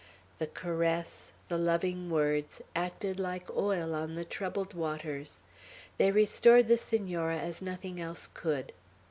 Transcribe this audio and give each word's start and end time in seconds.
The 0.39 0.47
caress, 0.47 1.31
the 1.47 1.59
loving 1.59 2.09
words, 2.09 2.59
acted 2.75 3.19
like 3.19 3.55
oil 3.55 3.93
on 3.93 4.15
the 4.15 4.25
troubled 4.25 4.73
waters. 4.73 5.41
They 5.99 6.11
restored 6.11 6.67
the 6.67 6.77
Senora 6.79 7.37
as 7.37 7.61
nothing 7.61 8.01
else 8.01 8.25
could. 8.27 8.73